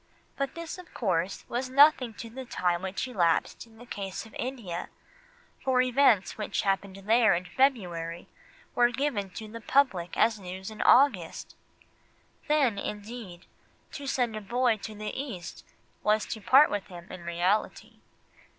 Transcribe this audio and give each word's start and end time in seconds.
But 0.35 0.55
this, 0.55 0.79
of 0.79 0.91
course, 0.95 1.45
was 1.47 1.69
nothing 1.69 2.15
to 2.15 2.29
the 2.31 2.43
time 2.43 2.81
which 2.81 3.07
elapsed 3.07 3.67
in 3.67 3.77
the 3.77 3.85
case 3.85 4.25
of 4.25 4.33
India, 4.33 4.89
for 5.63 5.79
events 5.79 6.39
which 6.39 6.63
had 6.63 6.69
happened 6.71 6.95
there 7.05 7.35
in 7.35 7.45
February 7.45 8.27
were 8.73 8.89
given 8.89 9.29
to 9.35 9.47
the 9.47 9.61
public 9.61 10.17
as 10.17 10.39
news 10.39 10.71
in 10.71 10.81
August! 10.81 11.55
Then, 12.47 12.79
indeed, 12.79 13.45
to 13.91 14.07
send 14.07 14.35
a 14.35 14.41
boy 14.41 14.77
to 14.77 14.95
the 14.95 15.13
East 15.15 15.63
was 16.01 16.25
to 16.33 16.41
part 16.41 16.71
with 16.71 16.87
him 16.87 17.05
in 17.11 17.21
reality. 17.23 17.99